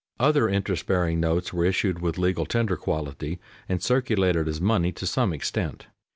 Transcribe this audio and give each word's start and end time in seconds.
Other 0.19 0.49
interest 0.49 0.87
bearing 0.87 1.19
notes 1.19 1.53
were 1.53 1.63
issued 1.63 1.99
with 1.99 2.17
legal 2.17 2.47
tender 2.47 2.75
quality 2.75 3.37
and 3.69 3.83
circulated 3.83 4.47
as 4.47 4.59
money 4.59 4.91
to 4.93 5.05
some 5.05 5.31
extent. 5.31 5.85